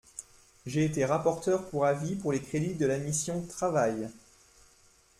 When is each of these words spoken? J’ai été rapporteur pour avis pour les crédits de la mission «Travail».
J’ai 0.65 0.83
été 0.83 1.05
rapporteur 1.05 1.69
pour 1.69 1.85
avis 1.85 2.15
pour 2.15 2.31
les 2.31 2.41
crédits 2.41 2.73
de 2.73 2.87
la 2.87 2.97
mission 2.97 3.45
«Travail». 3.49 4.09